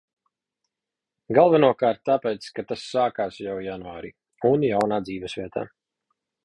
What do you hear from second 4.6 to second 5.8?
jaunā dzīvesvietā.